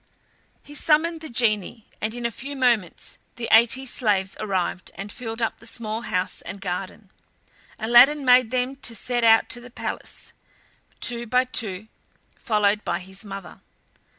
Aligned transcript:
He 0.63 0.73
summoned 0.73 1.21
the 1.21 1.29
genie, 1.29 1.85
and 2.01 2.15
in 2.15 2.25
a 2.25 2.31
few 2.31 2.55
moments 2.55 3.19
the 3.35 3.47
eighty 3.51 3.85
slaves 3.85 4.35
arrived, 4.39 4.89
and 4.95 5.11
filled 5.11 5.43
up 5.43 5.59
the 5.59 5.67
small 5.67 6.01
house 6.01 6.41
and 6.41 6.59
garden. 6.59 7.11
Aladdin 7.77 8.25
made 8.25 8.49
them 8.49 8.77
to 8.77 8.95
set 8.95 9.23
out 9.23 9.47
to 9.49 9.61
the 9.61 9.69
palace, 9.69 10.33
two 11.01 11.27
by 11.27 11.43
two, 11.45 11.87
followed 12.39 12.83
by 12.83 12.97
his 12.99 13.23
mother. 13.23 13.61